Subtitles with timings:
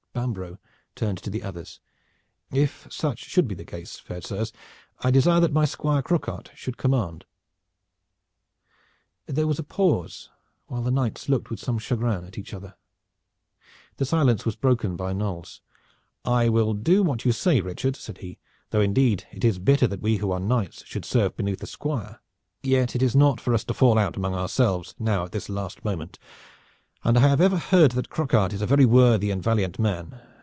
[0.13, 0.59] Bambro'
[0.93, 1.79] turned to the others.
[2.51, 4.51] "If such should be the case, fair sirs,
[4.99, 7.23] I desire that my Squire Croquart should command."
[9.25, 10.29] There was a pause
[10.67, 12.75] while the knights looked with some chagrin at each other.
[13.97, 15.61] The silence was broken by Knolles.
[16.25, 18.37] "I will do what you say, Richard," said he,
[18.71, 22.19] "though indeed it is bitter that we who are knights should serve beneath a squire.
[22.61, 25.83] Yet it is not for us to fall out among ourselves now at this last
[25.85, 26.19] moment,
[27.03, 30.21] and I have ever heard that Croquart is a very worthy and valiant man.